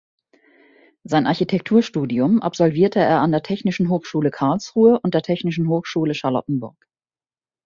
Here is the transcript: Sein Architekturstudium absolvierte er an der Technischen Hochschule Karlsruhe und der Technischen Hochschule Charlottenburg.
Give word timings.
Sein 1.03 1.27
Architekturstudium 1.27 2.41
absolvierte 2.41 2.97
er 2.99 3.19
an 3.21 3.31
der 3.31 3.43
Technischen 3.43 3.89
Hochschule 3.89 4.31
Karlsruhe 4.31 4.99
und 4.99 5.13
der 5.13 5.21
Technischen 5.21 5.67
Hochschule 5.69 6.15
Charlottenburg. 6.15 6.87